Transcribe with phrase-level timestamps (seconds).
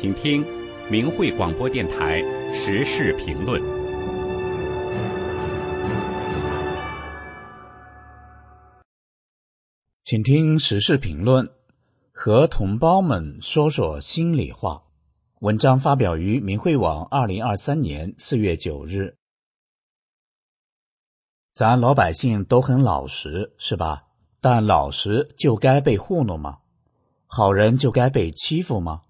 [0.00, 0.42] 请听
[0.90, 2.22] 明慧广播电台
[2.54, 3.60] 时事评论。
[10.04, 11.46] 请听时事评论，
[12.12, 14.84] 和同胞们说说心里话。
[15.40, 19.16] 文章发表于明慧网，二零二三年四月九日。
[21.52, 24.04] 咱老百姓都很老实，是吧？
[24.40, 26.60] 但老实就该被糊弄吗？
[27.26, 29.02] 好人就该被欺负吗？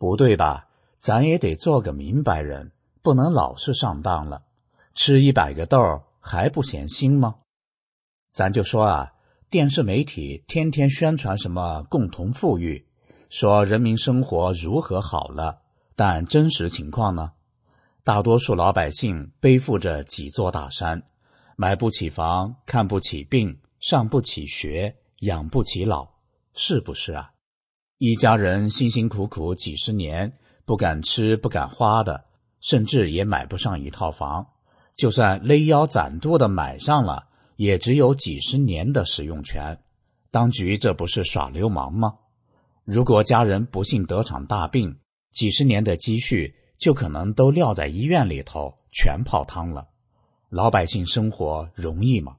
[0.00, 0.68] 不对吧？
[0.96, 2.72] 咱也得做个明白人，
[3.02, 4.44] 不能老是上当了。
[4.94, 5.76] 吃一百个豆
[6.20, 7.34] 还不嫌腥吗？
[8.30, 9.12] 咱就说啊，
[9.50, 12.86] 电视媒体天天宣传什么共同富裕，
[13.28, 15.60] 说人民生活如何好了，
[15.94, 17.32] 但真实情况呢？
[18.02, 21.02] 大多数老百姓背负着几座大山，
[21.56, 26.08] 买不起房，看不起病，上不起学，养不起老，
[26.54, 27.32] 是不是啊？
[28.02, 30.32] 一家人辛辛苦苦几十年，
[30.64, 32.24] 不敢吃不敢花的，
[32.58, 34.46] 甚至也买不上一套房。
[34.96, 39.78] 就算勒腰攒肚的买上了，也只有几十年的使用权。
[40.30, 42.14] 当局这不是耍流氓吗？
[42.84, 44.96] 如果家人不幸得场大病，
[45.30, 49.88] 几十年的积蓄就可能都撂在医院里头，全泡汤了。
[50.48, 52.38] 老百姓生活容易吗？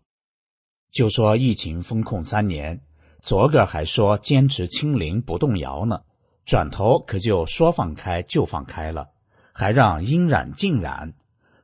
[0.91, 2.81] 就说疫情封控三年。
[3.21, 6.01] 昨个还说坚持清零不动摇呢，
[6.43, 9.09] 转头可就说放开就放开了，
[9.53, 11.13] 还让应染尽染。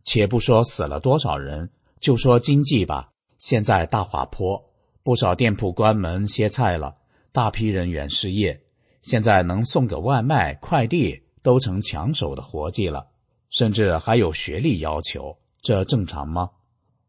[0.03, 4.69] 且不说死了多少人，就说经济吧，现在大滑坡，
[5.02, 6.95] 不少店铺关门歇菜了，
[7.31, 8.61] 大批人员失业。
[9.02, 13.08] 现在能送个外卖、快递都成抢手的活计了，
[13.49, 16.52] 甚至还有学历要求，这正常吗？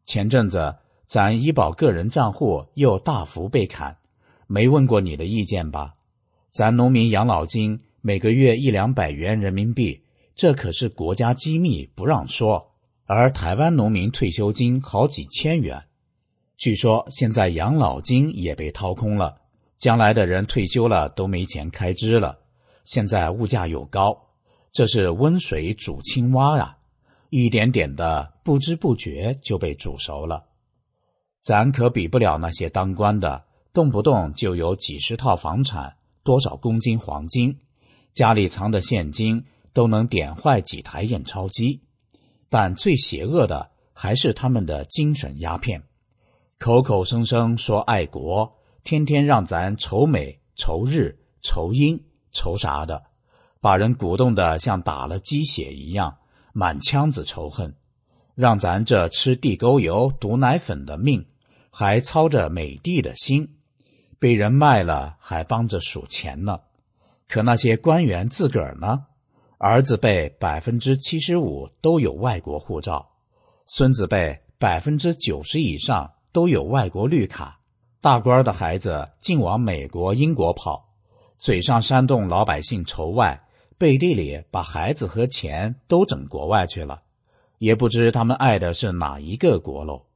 [0.07, 3.99] 前阵子咱医保个人账户又大幅被砍。
[4.51, 5.95] 没问过你的意见吧？
[6.51, 10.03] 咱农民养老金每个月一两百元人民币，
[10.35, 12.73] 这可是国家机密，不让说。
[13.05, 15.85] 而台湾农民退休金好几千元，
[16.57, 19.43] 据说现在养老金也被掏空了，
[19.77, 22.39] 将来的人退休了都没钱开支了。
[22.87, 24.29] 现在物价又高，
[24.73, 26.79] 这是温水煮青蛙呀，
[27.29, 30.47] 一点点的，不知不觉就被煮熟了。
[31.43, 33.45] 咱可比不了那些当官的。
[33.79, 37.61] 动不动就有几十套房产，多少公斤黄金，
[38.13, 41.81] 家里藏的现金都能点坏几台验钞机。
[42.49, 45.85] 但最邪恶的还是他们的精神鸦片，
[46.59, 48.53] 口口声声说爱国，
[48.83, 52.03] 天天让咱仇美、仇日、仇英、
[52.33, 53.05] 仇啥的，
[53.61, 56.17] 把人鼓动的像打了鸡血一样，
[56.53, 57.77] 满腔子仇恨，
[58.35, 61.25] 让咱这吃地沟油、毒奶粉的命，
[61.71, 63.55] 还操着美帝的心。
[64.19, 66.61] 被人卖了，还帮着数钱呢。
[67.29, 69.07] 可那些官员自个儿呢？
[69.59, 73.11] 儿子辈百分之七十五都有外国护照，
[73.67, 77.61] 孙子辈百分之九十以上都有外国绿卡。
[78.01, 80.89] 大官的孩子竟往美国、英国跑，
[81.37, 83.41] 嘴上煽动老百姓仇外，
[83.77, 87.03] 背地里把孩子和钱都整国外去了。
[87.59, 90.07] 也不知他们爱的是哪一个国喽？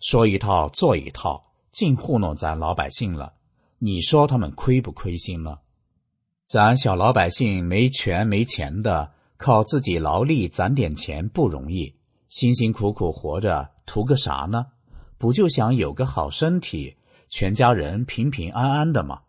[0.00, 3.34] 说一套做一套，净糊弄咱老百姓了。
[3.80, 5.58] 你说他们亏不亏心呢？
[6.44, 11.94] 咱小老百姓没权没钱的，靠自己劳力攒点钱不容易，
[12.28, 14.66] 辛辛苦苦活着图个啥呢？
[15.16, 16.96] 不就想有个好身体，
[17.28, 19.20] 全家人平平安安的吗？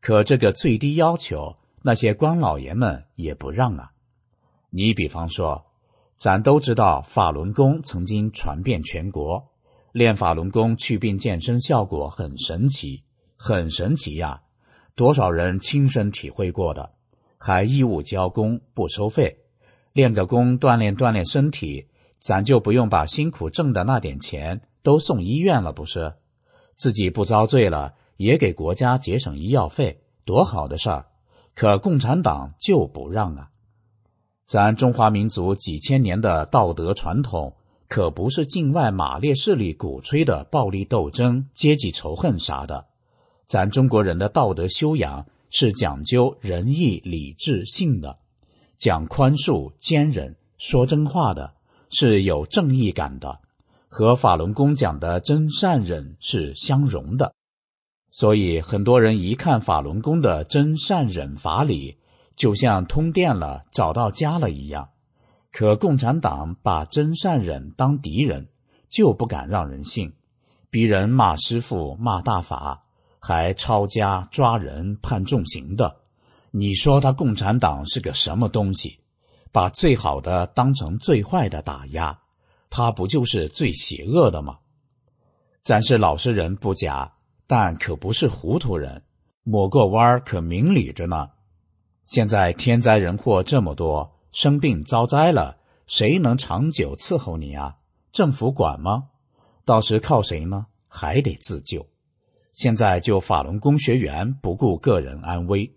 [0.00, 3.92] 可这个最低要求，那些官老爷们也不让啊。
[4.68, 5.64] 你比方说，
[6.14, 9.48] 咱都知道法轮功曾经传遍全国，
[9.92, 13.04] 练法轮功祛病健身效果很神奇。
[13.40, 14.42] 很神奇呀，
[14.96, 16.90] 多少人亲身体会过的，
[17.38, 19.38] 还义务交功不收费，
[19.92, 21.86] 练个功锻炼锻炼身体，
[22.18, 26.14] 咱就不用把辛苦挣的那点钱都送医院了，不是？
[26.74, 31.06] 自己不遭罪了，也给国家节省医药费，多好的事儿！
[31.54, 33.50] 可共产党就不让啊！
[34.46, 37.56] 咱中华民族几千年的道德传统，
[37.88, 42.86] 可不是境外马列势力鼓吹的暴力斗争、阶级仇恨啥的。
[43.48, 48.18] 咱中国人的道德修养是讲究仁义礼智信的，
[48.76, 51.54] 讲宽恕坚忍说真话的，
[51.88, 53.40] 是有正义感的，
[53.88, 57.32] 和法轮功讲的真善忍是相融的。
[58.10, 61.96] 所以很多人一看法轮功的真善忍法理，
[62.36, 64.90] 就像通电了、找到家了一样。
[65.50, 68.48] 可共产党把真善忍当敌人，
[68.90, 70.12] 就不敢让人信，
[70.68, 72.84] 逼人骂师傅、骂大法。
[73.20, 75.96] 还抄家抓人判重刑的，
[76.50, 79.00] 你说他共产党是个什么东西？
[79.50, 82.18] 把最好的当成最坏的打压，
[82.68, 84.58] 他不就是最邪恶的吗？
[85.62, 87.14] 咱是老实人不假，
[87.46, 89.02] 但可不是糊涂人，
[89.42, 91.30] 抹个弯儿可明理着呢。
[92.04, 95.56] 现在天灾人祸这么多，生病遭灾了，
[95.86, 97.76] 谁能长久伺候你啊？
[98.12, 99.08] 政府管吗？
[99.64, 100.66] 到时靠谁呢？
[100.88, 101.86] 还得自救。
[102.58, 105.72] 现在就法轮功学员不顾个人安危，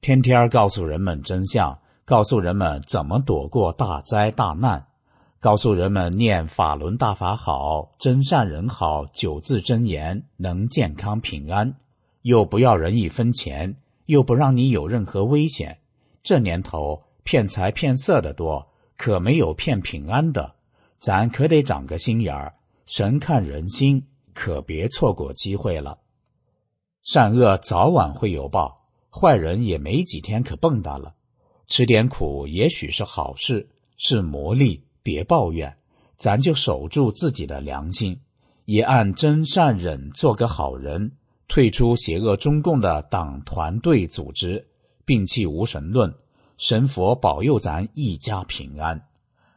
[0.00, 4.86] 天天告诉人们真相，告诉人们怎么躲过大灾大难，
[5.40, 11.74] 告诉人们念法轮大法好，真善人好九字真言能健康平安，
[12.22, 13.74] 又不要人一分钱，
[14.06, 15.78] 又不让你有任何危险。
[16.22, 20.54] 这年头骗财骗色的多，可没有骗平安的。
[20.96, 22.52] 咱可得长个心眼儿，
[22.86, 25.98] 神看人心，可别错过机会了。
[27.02, 31.14] 善恶早晚会有报，坏人也没几天可蹦跶了。
[31.66, 35.78] 吃点苦也许是好事，是磨砺，别抱怨。
[36.16, 38.20] 咱就守住自己的良心，
[38.66, 41.12] 也按真善忍做个好人，
[41.48, 44.68] 退出邪恶中共的党团队组织，
[45.06, 46.14] 摒弃无神论，
[46.58, 49.08] 神佛保佑咱一家平安。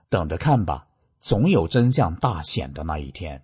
[0.07, 0.87] 等着看吧，
[1.19, 3.43] 总有真相大显的那一天。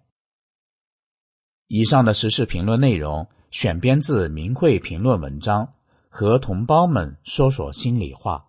[1.67, 3.27] 以上的时事评论内容。
[3.51, 5.73] 选编自明慧评论文章，
[6.09, 8.48] 和同胞们说说心里话。